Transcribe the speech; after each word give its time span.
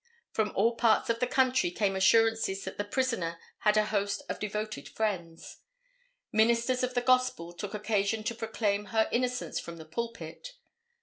From 0.31 0.51
all 0.55 0.73
parts 0.77 1.11
of 1.11 1.19
the 1.19 1.27
country 1.27 1.69
came 1.69 1.95
assurances 1.95 2.63
that 2.63 2.79
the 2.79 2.83
prisoner 2.83 3.39
had 3.59 3.77
a 3.77 3.85
host 3.85 4.23
of 4.29 4.39
devoted 4.39 4.89
friends. 4.89 5.57
Ministers 6.31 6.81
of 6.81 6.95
the 6.95 7.01
gospel 7.01 7.53
took 7.53 7.75
occasion 7.75 8.23
to 8.23 8.33
proclaim 8.33 8.85
her 8.85 9.07
innocence 9.11 9.59
from 9.59 9.77
the 9.77 9.85
pulpit. 9.85 10.53